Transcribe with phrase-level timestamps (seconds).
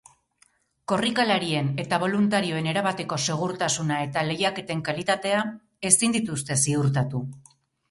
[0.91, 5.45] Korrikalarien eta boluntarioen erabateko segurtasuna eta lehiaketen kalitatea
[5.93, 7.25] ezin dituzte ziurtatu.